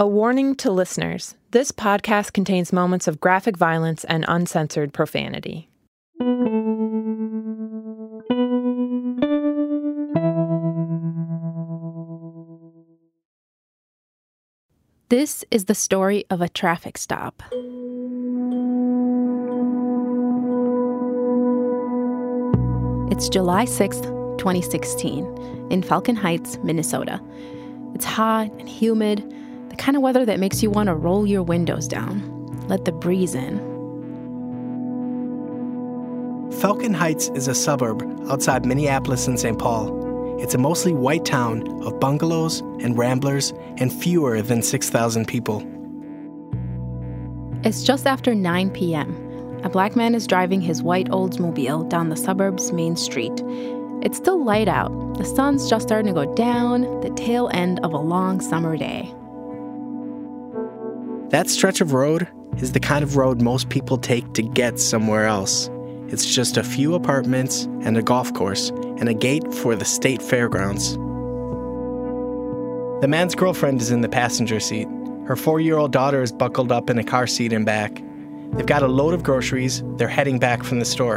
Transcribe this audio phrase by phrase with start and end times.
[0.00, 5.68] A warning to listeners this podcast contains moments of graphic violence and uncensored profanity.
[15.08, 17.42] This is the story of a traffic stop.
[23.10, 24.04] It's July 6th,
[24.38, 27.20] 2016, in Falcon Heights, Minnesota.
[27.96, 29.34] It's hot and humid,
[29.78, 32.22] kind of weather that makes you want to roll your windows down,
[32.68, 33.58] let the breeze in.
[36.60, 39.58] Falcon Heights is a suburb outside Minneapolis and St.
[39.58, 40.40] Paul.
[40.40, 45.66] It's a mostly white town of bungalows and ramblers and fewer than 6,000 people.
[47.64, 49.60] It's just after 9 p.m.
[49.64, 53.42] A black man is driving his white Oldsmobile down the suburb's main street.
[54.02, 55.18] It's still light out.
[55.18, 59.12] The sun's just starting to go down, the tail end of a long summer day.
[61.30, 65.26] That stretch of road is the kind of road most people take to get somewhere
[65.26, 65.68] else.
[66.06, 70.22] It's just a few apartments and a golf course and a gate for the state
[70.22, 70.94] fairgrounds.
[73.02, 74.88] The man's girlfriend is in the passenger seat.
[75.26, 78.02] Her four year old daughter is buckled up in a car seat in back.
[78.52, 79.82] They've got a load of groceries.
[79.96, 81.16] They're heading back from the store.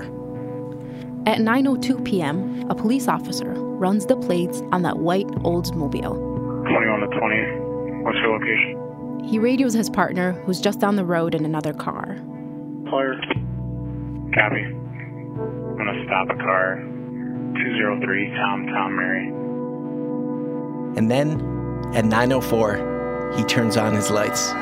[1.25, 6.17] At 9:02 p.m., a police officer runs the plates on that white Oldsmobile.
[6.67, 8.03] 21 to 20.
[8.03, 8.80] What's your location?
[9.23, 12.17] He radios his partner, who's just down the road in another car.
[12.89, 13.15] Player.
[14.33, 14.63] Copy.
[14.63, 16.77] I'm gonna stop a car.
[17.55, 19.27] 203 Tom Tom Mary.
[20.97, 21.39] And then,
[21.93, 24.53] at 9:04, he turns on his lights.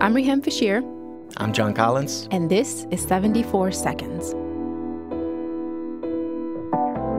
[0.00, 0.82] I'm Riham Feshir.
[1.36, 2.28] I'm Jon Collins.
[2.30, 4.34] And this is 74 Seconds.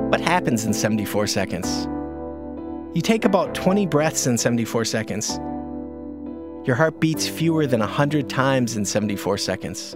[0.10, 1.88] What happens in 74 seconds?
[2.98, 5.38] You take about 20 breaths in 74 seconds.
[6.66, 9.96] Your heart beats fewer than 100 times in 74 seconds.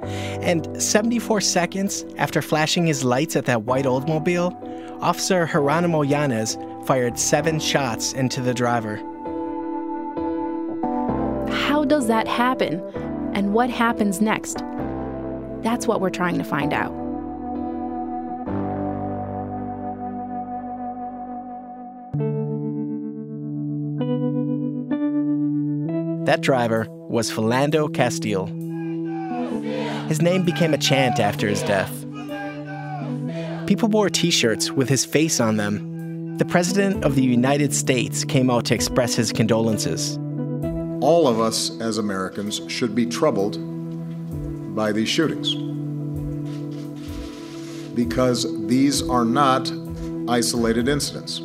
[0.00, 7.18] And 74 seconds after flashing his lights at that white Oldsmobile, Officer Geronimo Yanez fired
[7.18, 8.98] seven shots into the driver.
[11.66, 12.78] How does that happen?
[13.34, 14.58] And what happens next?
[15.64, 17.03] That's what we're trying to find out.
[26.26, 28.46] That driver was Philando Castile.
[30.08, 31.92] His name became a chant after his death.
[33.66, 36.36] People wore t shirts with his face on them.
[36.38, 40.18] The President of the United States came out to express his condolences
[41.04, 43.58] all of us as Americans should be troubled
[44.74, 45.54] by these shootings
[47.94, 49.70] because these are not
[50.28, 51.40] isolated incidents.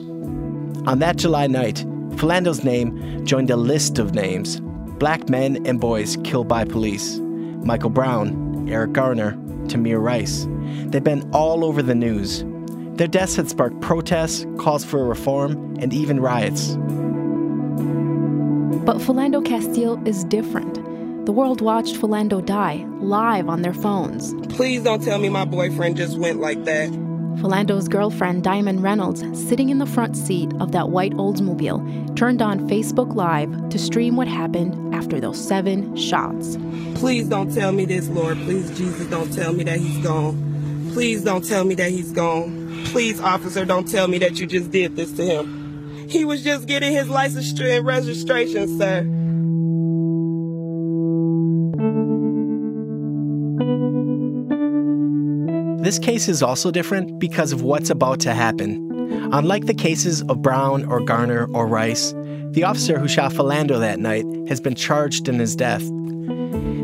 [0.87, 1.83] On that July night,
[2.15, 4.61] Philando's name joined a list of names
[4.99, 7.19] black men and boys killed by police
[7.63, 9.31] Michael Brown, Eric Garner,
[9.67, 10.47] Tamir Rice.
[10.87, 12.43] They've been all over the news.
[12.97, 16.75] Their deaths had sparked protests, calls for reform, and even riots.
[18.85, 20.75] But Philando Castile is different.
[21.25, 24.33] The world watched Philando die live on their phones.
[24.53, 26.89] Please don't tell me my boyfriend just went like that.
[27.39, 32.67] Philando's girlfriend, Diamond Reynolds, sitting in the front seat of that white Oldsmobile, turned on
[32.67, 36.57] Facebook Live to stream what happened after those seven shots.
[36.95, 38.37] Please don't tell me this, Lord.
[38.39, 40.91] Please, Jesus, don't tell me that he's gone.
[40.93, 42.83] Please don't tell me that he's gone.
[42.85, 46.07] Please, officer, don't tell me that you just did this to him.
[46.09, 49.03] He was just getting his license and registration, sir.
[55.89, 59.31] This case is also different because of what's about to happen.
[59.33, 62.13] Unlike the cases of Brown or Garner or Rice,
[62.51, 65.81] the officer who shot Philando that night has been charged in his death.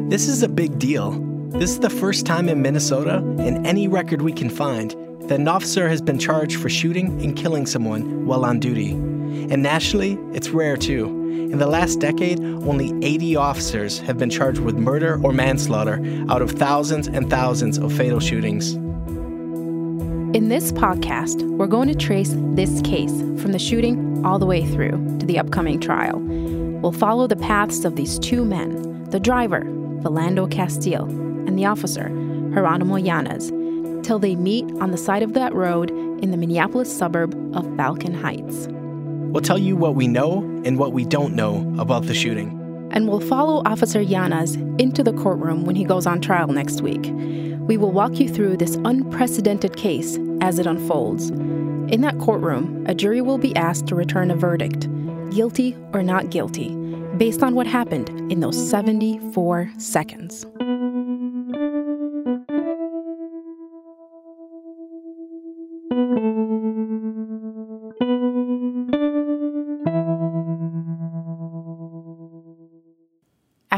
[0.10, 1.12] This is a big deal.
[1.52, 4.90] This is the first time in Minnesota, in any record we can find,
[5.30, 8.94] that an officer has been charged for shooting and killing someone while on duty.
[8.94, 11.06] And nationally, it's rare too.
[11.52, 16.42] In the last decade, only 80 officers have been charged with murder or manslaughter out
[16.42, 18.80] of thousands and thousands of fatal shootings.
[20.36, 24.66] In this podcast, we're going to trace this case from the shooting all the way
[24.66, 26.20] through to the upcoming trial.
[26.20, 29.62] We'll follow the paths of these two men the driver,
[30.02, 32.10] Philando Castile, and the officer,
[32.54, 33.48] Geronimo Yanez,
[34.06, 38.14] till they meet on the side of that road in the Minneapolis suburb of Falcon
[38.14, 38.68] Heights.
[38.70, 42.65] We'll tell you what we know and what we don't know about the shooting.
[42.96, 47.12] And we'll follow Officer Yanez into the courtroom when he goes on trial next week.
[47.68, 51.30] We will walk you through this unprecedented case as it unfolds.
[51.30, 54.88] In that courtroom, a jury will be asked to return a verdict
[55.32, 56.70] guilty or not guilty,
[57.18, 60.46] based on what happened in those 74 seconds.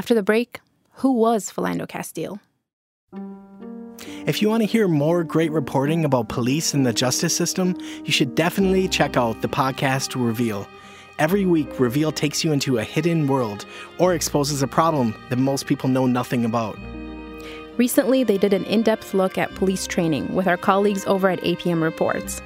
[0.07, 0.61] After the break,
[0.93, 2.39] who was Philando Castile?
[4.25, 7.75] If you want to hear more great reporting about police and the justice system,
[8.05, 10.65] you should definitely check out the podcast Reveal.
[11.19, 13.65] Every week, Reveal takes you into a hidden world
[13.99, 16.79] or exposes a problem that most people know nothing about.
[17.75, 21.41] Recently, they did an in depth look at police training with our colleagues over at
[21.41, 22.41] APM Reports.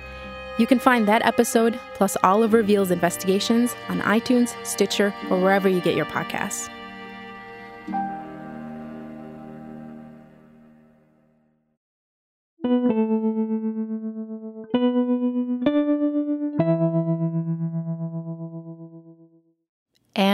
[0.57, 5.69] You can find that episode, plus all of Reveal's investigations, on iTunes, Stitcher, or wherever
[5.69, 6.71] you get your podcasts.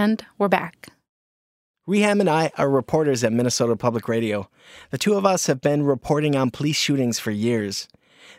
[0.08, 0.88] And we're back.
[1.86, 4.50] Riham and I are reporters at Minnesota Public Radio.
[4.90, 7.90] The two of us have been reporting on police shootings for years.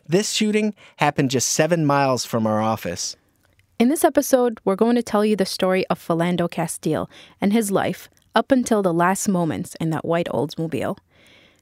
[0.07, 3.17] This shooting happened just seven miles from our office.
[3.79, 7.71] In this episode, we're going to tell you the story of Philando Castile and his
[7.71, 10.97] life up until the last moments in that white Oldsmobile.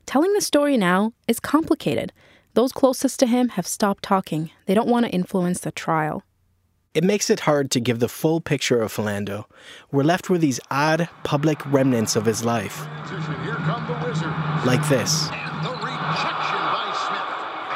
[0.07, 2.13] Telling the story now is complicated.
[2.55, 4.53] Those closest to him have stopped talking.
[4.67, 6.23] They don't want to influence the trial.
[6.97, 9.45] It makes it hard to give the full picture of Philando.
[9.93, 12.87] We're left with these odd public remnants of his life.
[14.65, 15.29] Like this.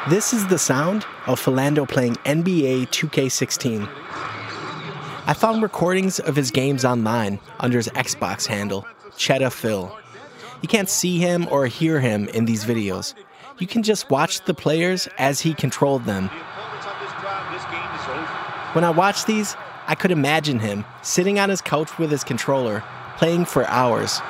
[0.08, 3.87] This is the sound of Philando playing NBA 2K16.
[5.26, 8.87] I found recordings of his games online under his Xbox handle,
[9.19, 9.94] Cheetah Phil.
[10.62, 13.12] You can't see him or hear him in these videos.
[13.58, 16.31] You can just watch the players as he controlled them
[18.72, 19.56] when I watched these,
[19.87, 22.84] I could imagine him sitting on his couch with his controller,
[23.17, 24.20] playing for hours.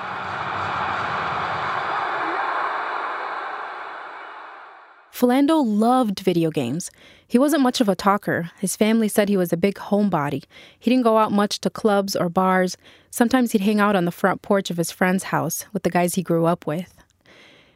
[5.12, 6.90] Philando loved video games.
[7.28, 8.50] He wasn't much of a talker.
[8.58, 10.44] His family said he was a big homebody.
[10.78, 12.78] He didn't go out much to clubs or bars.
[13.10, 16.14] Sometimes he'd hang out on the front porch of his friend's house with the guys
[16.14, 16.94] he grew up with.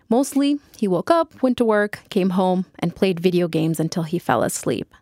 [0.09, 4.19] Mostly, he woke up, went to work, came home, and played video games until he
[4.19, 4.95] fell asleep.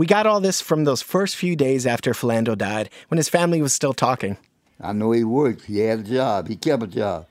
[0.00, 3.60] We got all this from those first few days after Philando died, when his family
[3.60, 4.38] was still talking.
[4.80, 5.66] I know he worked.
[5.66, 6.48] He had a job.
[6.48, 7.26] He kept a job.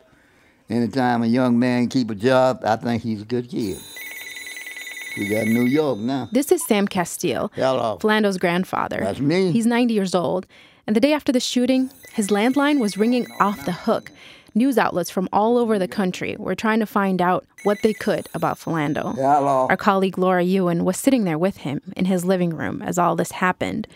[0.69, 3.79] Anytime a young man keep a job, I think he's a good kid.
[5.17, 6.29] We got New York now.
[6.31, 7.97] This is Sam Castile, Hello.
[7.99, 8.99] Philando's grandfather.
[8.99, 9.51] That's me.
[9.51, 10.45] He's 90 years old.
[10.85, 14.11] And the day after the shooting, his landline was ringing off the hook.
[14.55, 18.27] News outlets from all over the country were trying to find out what they could
[18.33, 19.15] about Philando.
[19.15, 19.67] Hello.
[19.69, 23.15] Our colleague Laura Yuen was sitting there with him in his living room as all
[23.15, 23.87] this happened.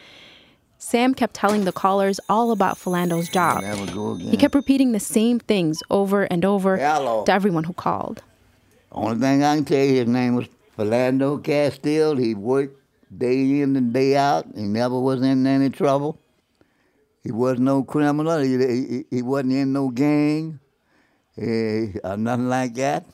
[0.78, 3.62] Sam kept telling the callers all about Philando's job.
[3.62, 4.30] Never go again.
[4.30, 7.24] He kept repeating the same things over and over Hello.
[7.24, 8.22] to everyone who called.
[8.92, 10.48] Only thing I can tell you, his name was
[10.78, 12.18] Philando Castile.
[12.18, 12.78] He worked
[13.18, 14.46] day in and day out.
[14.56, 16.20] He never was in any trouble.
[17.24, 18.40] He was no criminal.
[18.40, 20.60] He, he, he wasn't in no gang
[21.38, 23.06] eh, or nothing like that.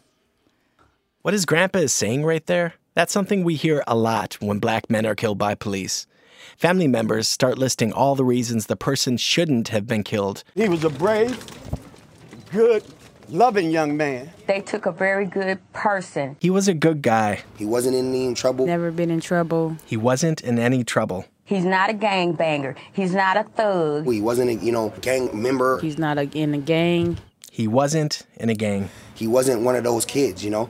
[1.21, 4.89] What his grandpa is saying right there, that's something we hear a lot when black
[4.89, 6.07] men are killed by police.
[6.57, 10.43] Family members start listing all the reasons the person shouldn't have been killed.
[10.55, 11.37] He was a brave,
[12.51, 12.83] good,
[13.29, 14.31] loving young man.
[14.47, 16.35] They took a very good person.
[16.39, 17.43] He was a good guy.
[17.57, 18.65] He wasn't in any trouble.
[18.65, 19.77] Never been in trouble.
[19.85, 21.25] He wasn't in any trouble.
[21.49, 22.75] He's not a gangbanger.
[22.93, 24.05] He's not a thug.
[24.05, 25.79] He wasn't a, you know, gang member.
[25.79, 27.17] He's not a, in a gang.
[27.51, 28.89] He wasn't in a gang.
[29.15, 30.69] He wasn't one of those kids, you know.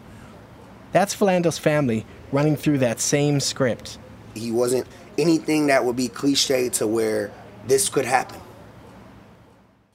[0.93, 3.97] That's Philando's family running through that same script.
[4.35, 7.29] He wasn't anything that would be cliche to where
[7.67, 8.39] this could happen.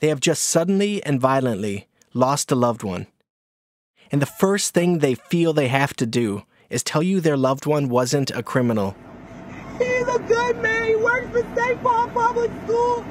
[0.00, 3.06] They have just suddenly and violently lost a loved one.
[4.12, 7.64] And the first thing they feel they have to do is tell you their loved
[7.64, 8.94] one wasn't a criminal.
[10.14, 10.86] A good man.
[10.86, 11.82] He works for St.
[11.82, 13.04] Paul Public School.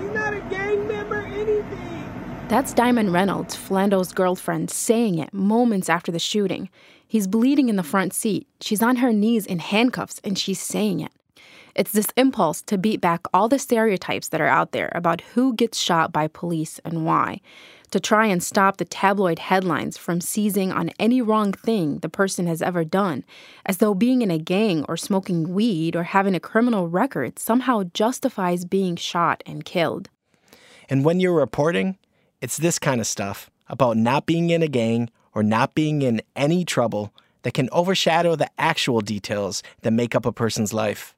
[0.00, 2.46] He's not a gang member, anything.
[2.48, 6.68] That's Diamond Reynolds, Philando's girlfriend, saying it moments after the shooting.
[7.06, 8.48] He's bleeding in the front seat.
[8.60, 11.12] She's on her knees in handcuffs, and she's saying it.
[11.76, 15.54] It's this impulse to beat back all the stereotypes that are out there about who
[15.54, 17.40] gets shot by police and why,
[17.90, 22.46] to try and stop the tabloid headlines from seizing on any wrong thing the person
[22.46, 23.24] has ever done,
[23.66, 27.82] as though being in a gang or smoking weed or having a criminal record somehow
[27.94, 30.10] justifies being shot and killed.
[30.88, 31.98] And when you're reporting,
[32.40, 36.22] it's this kind of stuff about not being in a gang or not being in
[36.34, 41.14] any trouble that can overshadow the actual details that make up a person's life.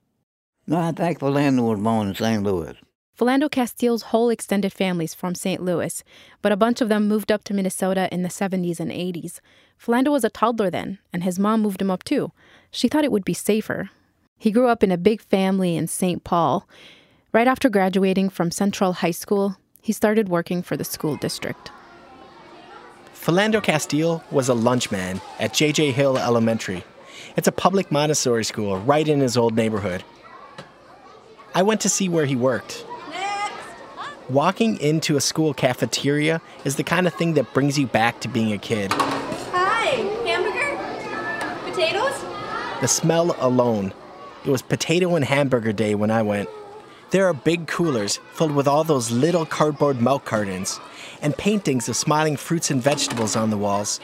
[0.67, 2.43] No, I think Philando was born in St.
[2.43, 2.77] Louis.
[3.21, 5.63] Philando Castile's whole extended family's from St.
[5.63, 6.03] Louis,
[6.41, 9.41] but a bunch of them moved up to Minnesota in the 70s and 80s.
[9.79, 12.33] Philando was a toddler then, and his mom moved him up too.
[12.71, 13.91] She thought it would be safer.
[14.39, 16.25] He grew up in a big family in St.
[16.25, 16.67] Paul.
[17.31, 21.71] Right after graduating from Central High School, he started working for the school district.
[23.15, 25.91] Philando Castile was a lunchman at J.J.
[25.91, 26.85] Hill Elementary.
[27.37, 30.05] It's a public Montessori school right in his old neighborhood.
[31.55, 32.87] I went to see where he worked.
[34.31, 38.29] Walking into a school cafeteria is the kind of thing that brings you back to
[38.29, 38.93] being a kid.
[38.93, 39.87] Hi,
[40.25, 40.77] hamburger?
[41.69, 42.15] Potatoes?
[42.81, 43.93] The smell alone.
[44.45, 46.49] It was potato and hamburger day when I went.
[47.11, 50.79] There are big coolers filled with all those little cardboard milk cartons
[51.21, 53.99] and paintings of smiling fruits and vegetables on the walls.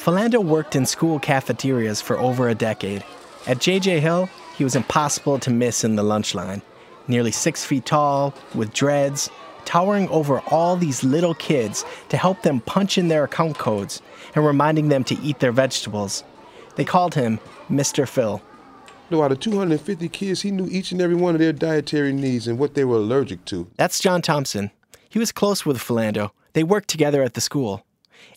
[0.00, 3.04] Philando worked in school cafeterias for over a decade.
[3.46, 6.62] At JJ Hill, he was impossible to miss in the lunch line.
[7.08, 9.30] Nearly six feet tall, with dreads,
[9.64, 14.00] towering over all these little kids to help them punch in their account codes
[14.34, 16.24] and reminding them to eat their vegetables.
[16.76, 18.08] They called him Mr.
[18.08, 18.42] Phil.
[19.12, 22.58] Out of 250 kids, he knew each and every one of their dietary needs and
[22.58, 23.68] what they were allergic to.
[23.76, 24.72] That's John Thompson.
[25.08, 26.30] He was close with Philando.
[26.54, 27.84] They worked together at the school.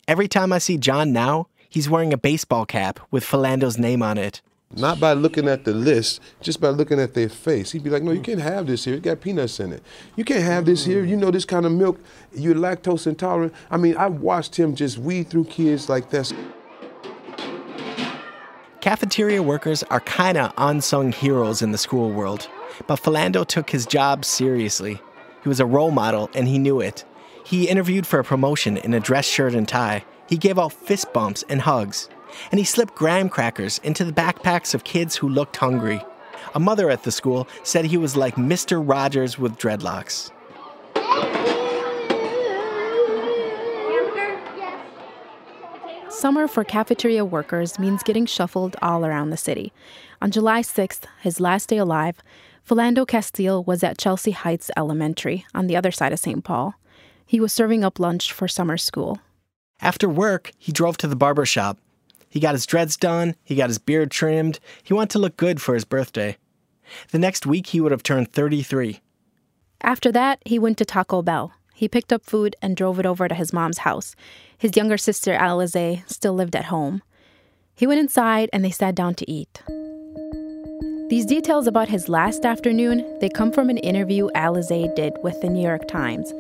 [0.08, 4.18] Every time I see John now, he's wearing a baseball cap with Philando's name on
[4.18, 4.42] it.
[4.76, 7.72] Not by looking at the list, just by looking at their face.
[7.72, 8.96] He'd be like, No, you can't have this here.
[8.96, 9.82] It got peanuts in it.
[10.16, 11.04] You can't have this here.
[11.04, 12.00] You know this kind of milk.
[12.32, 13.54] You're lactose intolerant.
[13.72, 16.34] I mean, I watched him just weed through kids like this.
[18.80, 22.48] Cafeteria workers are kind of unsung heroes in the school world,
[22.88, 25.02] but Philando took his job seriously.
[25.42, 27.04] He was a role model and he knew it.
[27.44, 30.06] He interviewed for a promotion in a dress shirt and tie.
[30.28, 32.08] He gave out fist bumps and hugs.
[32.52, 36.02] And he slipped graham crackers into the backpacks of kids who looked hungry.
[36.56, 38.82] A mother at the school said he was like Mr.
[38.84, 40.32] Rogers with dreadlocks.
[46.10, 49.72] Summer for cafeteria workers means getting shuffled all around the city.
[50.22, 52.18] On July 6th, his last day alive,
[52.68, 56.44] Philando Castile was at Chelsea Heights Elementary on the other side of St.
[56.44, 56.76] Paul.
[57.26, 59.20] He was serving up lunch for summer school.
[59.82, 61.78] After work, he drove to the barber shop.
[62.30, 64.60] He got his dreads done, he got his beard trimmed.
[64.84, 66.38] He wanted to look good for his birthday.
[67.12, 69.02] The next week, he would have turned 33.
[69.82, 71.54] After that, he went to Taco Bell.
[71.74, 74.16] He picked up food and drove it over to his mom's house.
[74.58, 77.02] His younger sister, Allysza, still lived at home.
[77.74, 79.64] He went inside and they sat down to eat.
[81.10, 85.50] These details about his last afternoon, they come from an interview Allysza did with the
[85.50, 86.34] New York Times.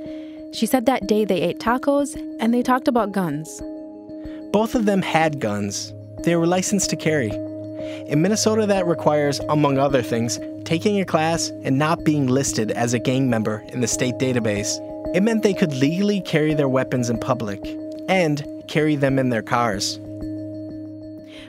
[0.53, 3.61] She said that day they ate tacos and they talked about guns.
[4.51, 5.93] Both of them had guns.
[6.23, 7.29] They were licensed to carry.
[8.07, 12.93] In Minnesota, that requires, among other things, taking a class and not being listed as
[12.93, 14.79] a gang member in the state database.
[15.15, 17.61] It meant they could legally carry their weapons in public
[18.09, 19.99] and carry them in their cars.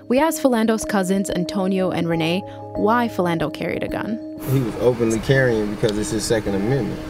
[0.08, 2.40] We asked Philando's cousins, Antonio and Renee,
[2.74, 4.18] why Philando carried a gun.
[4.50, 7.00] He was openly carrying because it's his Second Amendment.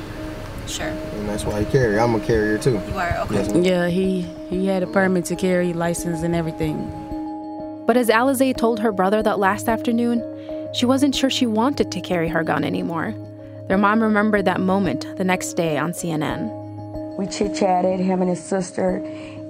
[0.68, 0.92] Sure.
[1.30, 1.96] And that's why he carried.
[1.96, 2.72] I'm a carrier too.
[2.72, 3.18] You are?
[3.18, 3.34] Okay.
[3.37, 3.52] Yes.
[3.54, 6.90] Yeah, he, he had a permit to carry, license, and everything.
[7.87, 10.25] But as Allysza told her brother that last afternoon,
[10.75, 13.14] she wasn't sure she wanted to carry her gun anymore.
[13.68, 17.16] Their mom remembered that moment the next day on CNN.
[17.16, 18.96] We chit chatted, him and his sister,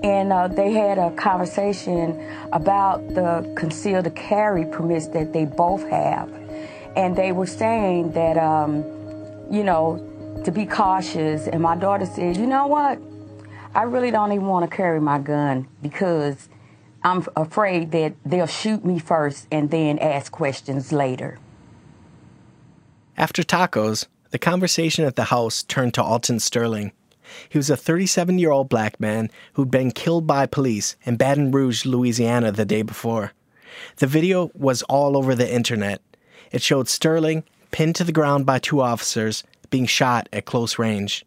[0.02, 2.22] and uh, they had a conversation
[2.52, 6.30] about the concealed carry permits that they both have.
[6.94, 8.84] And they were saying that, um,
[9.50, 10.06] you know,
[10.44, 11.46] to be cautious.
[11.46, 13.00] And my daughter said, you know what?
[13.74, 16.48] I really don't even want to carry my gun because
[17.02, 21.38] I'm afraid that they'll shoot me first and then ask questions later.
[23.16, 26.92] After tacos, the conversation at the house turned to Alton Sterling.
[27.48, 31.52] He was a 37 year old black man who'd been killed by police in Baton
[31.52, 33.32] Rouge, Louisiana the day before.
[33.96, 36.00] The video was all over the internet.
[36.50, 41.24] It showed Sterling, pinned to the ground by two officers, being shot at close range.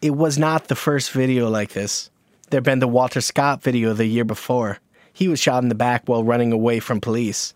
[0.00, 2.10] It was not the first video like this.
[2.50, 4.78] There'd been the Walter Scott video the year before.
[5.12, 7.54] He was shot in the back while running away from police.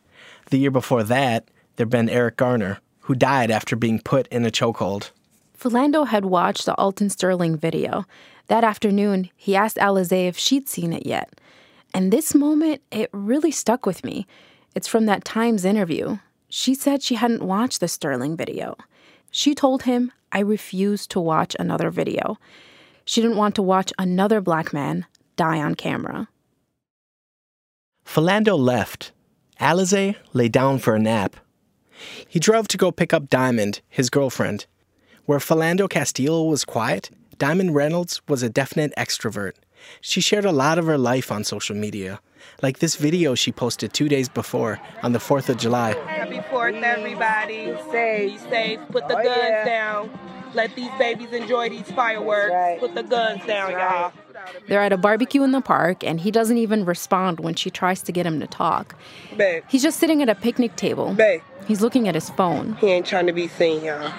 [0.50, 4.50] The year before that, there'd been Eric Garner, who died after being put in a
[4.50, 5.10] chokehold.
[5.58, 8.04] Philando had watched the Alton Sterling video.
[8.46, 11.30] That afternoon, he asked Allysza if she'd seen it yet.
[11.92, 14.26] And this moment, it really stuck with me.
[14.74, 16.18] It's from that Times interview.
[16.48, 18.76] She said she hadn't watched the Sterling video.
[19.30, 22.38] She told him, I refuse to watch another video.
[23.04, 25.06] She didn't want to watch another black man
[25.36, 26.28] die on camera.
[28.04, 29.12] Philando left.
[29.60, 31.36] Allysza lay down for a nap.
[32.28, 34.66] He drove to go pick up Diamond, his girlfriend.
[35.24, 39.54] Where Philando Castile was quiet, Diamond Reynolds was a definite extrovert.
[40.00, 42.20] She shared a lot of her life on social media,
[42.62, 45.94] like this video she posted two days before on the 4th of July.
[46.06, 47.66] Happy 4th, everybody.
[47.66, 48.80] Be safe.
[48.90, 49.64] Put the Oh, guns yeah.
[49.64, 50.18] down.
[50.54, 52.80] Let these babies enjoy these fireworks.
[52.80, 54.12] Put the guns down, y'all.
[54.68, 58.00] They're at a barbecue in the park, and he doesn't even respond when she tries
[58.02, 58.94] to get him to talk.
[59.36, 59.64] Babe.
[59.68, 61.12] He's just sitting at a picnic table.
[61.14, 61.42] Babe.
[61.66, 62.74] He's looking at his phone.
[62.80, 64.10] He ain't trying to be seen, y'all.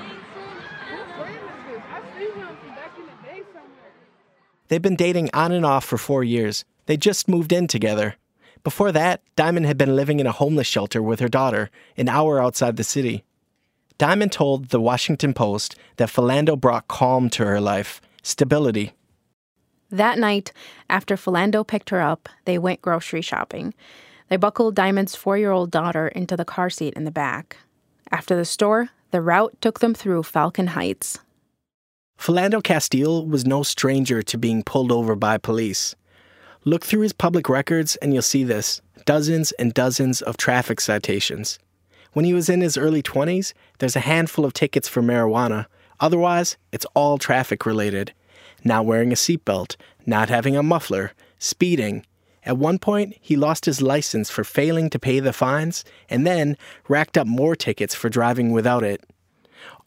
[4.68, 6.66] They've been dating on and off for four years.
[6.88, 8.16] They just moved in together.
[8.64, 12.42] Before that, Diamond had been living in a homeless shelter with her daughter, an hour
[12.42, 13.24] outside the city.
[13.98, 18.94] Diamond told the Washington Post that Philando brought calm to her life, stability.
[19.90, 20.52] That night,
[20.90, 23.74] after Philando picked her up, they went grocery shopping.
[24.30, 27.58] They buckled Diamond's four year old daughter into the car seat in the back.
[28.12, 31.20] After the store, the route took them through Falcon Heights.
[32.20, 35.96] Philando Castile was no stranger to being pulled over by police.
[36.68, 41.60] Look through his public records and you'll see this dozens and dozens of traffic citations.
[42.12, 45.68] When he was in his early 20s, there's a handful of tickets for marijuana.
[46.02, 48.12] Otherwise, it's all traffic related.
[48.66, 52.06] Not wearing a seatbelt, not having a muffler, speeding.
[52.44, 56.58] At one point, he lost his license for failing to pay the fines and then
[56.90, 59.06] racked up more tickets for driving without it.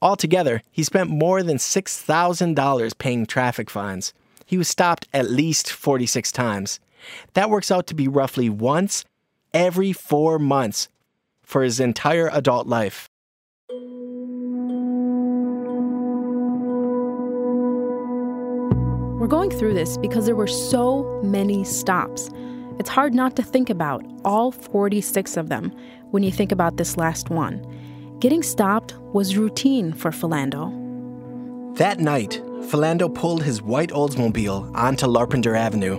[0.00, 4.14] Altogether, he spent more than $6,000 paying traffic fines.
[4.50, 6.80] He was stopped at least 46 times.
[7.34, 9.04] That works out to be roughly once
[9.54, 10.88] every four months
[11.44, 13.08] for his entire adult life.
[19.20, 22.28] We're going through this because there were so many stops.
[22.80, 25.70] It's hard not to think about all 46 of them
[26.10, 27.64] when you think about this last one.
[28.18, 30.76] Getting stopped was routine for Philando.
[31.76, 35.96] That night, Philando pulled his white Oldsmobile onto Larpenteur Avenue.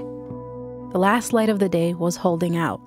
[0.91, 2.81] The last light of the day was holding out.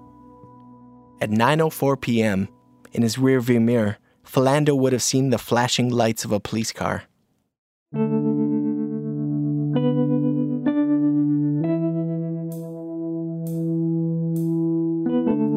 [1.20, 2.49] At 9:04 p.m.,
[2.92, 7.05] in his rearview mirror, Philando would have seen the flashing lights of a police car.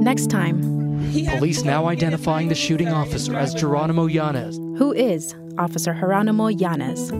[0.03, 0.61] Next time,
[1.37, 4.57] Police now identifying the shooting officer as Geronimo Yanez.
[4.77, 7.11] who is Officer Geronimo Yanez?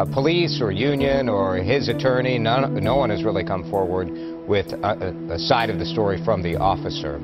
[0.00, 4.08] Uh, police or union or his attorney, none, no one has really come forward
[4.48, 7.20] with a, a, a side of the story from the officer.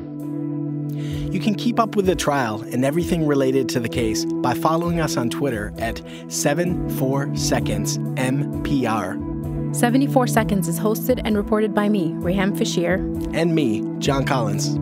[0.92, 5.00] You can keep up with the trial and everything related to the case by following
[5.00, 12.58] us on Twitter at 74seconds MPR 74 Seconds is hosted and reported by me, Riham
[12.58, 12.96] Feshir.
[13.34, 14.76] and me, Jon Collins.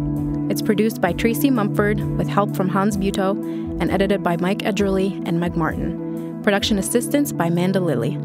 [0.50, 3.40] It's produced by Tracy Mumford with help from Hans Buetow
[3.80, 6.03] and edited by Mike Edgerly and Meg Martin.
[6.44, 8.18] Production assistance by Manda Lilly.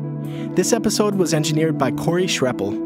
[0.54, 2.78] This episode was engineered by Corey Schreppel.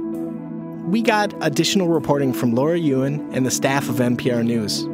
[0.86, 4.86] We got additional reporting from Laura Yuen and the staff of MPR News.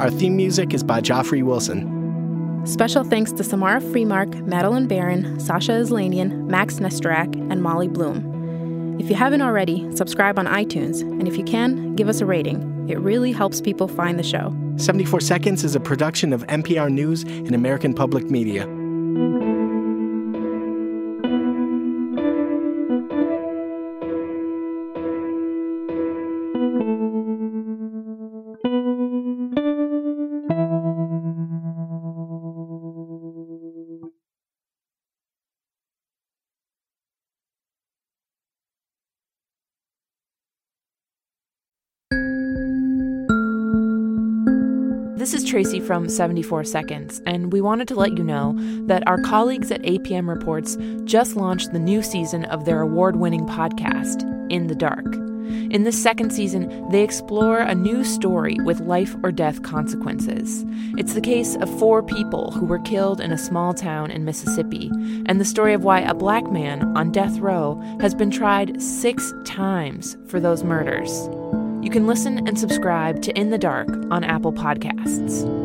[0.00, 2.62] Our theme music is by Joffrey Wilson.
[2.64, 8.98] Special thanks to Samara Freemark, Madeline Barron, Sasha Aslanian, Max Nesterak, and Molly Bloom.
[8.98, 12.88] If you haven't already, subscribe on iTunes, and if you can, give us a rating.
[12.88, 14.56] It really helps people find the show.
[14.76, 18.77] 74 Seconds is a production of MPR News and American Public Media.
[45.18, 48.54] This is Tracy from 74 Seconds, and we wanted to let you know
[48.86, 53.44] that our colleagues at APM Reports just launched the new season of their award winning
[53.44, 55.04] podcast, In the Dark.
[55.72, 60.64] In this second season, they explore a new story with life or death consequences.
[60.96, 64.88] It's the case of four people who were killed in a small town in Mississippi,
[65.26, 69.34] and the story of why a black man on death row has been tried six
[69.44, 71.28] times for those murders.
[71.82, 75.57] You can listen and subscribe to In the Dark on Apple Podcasts.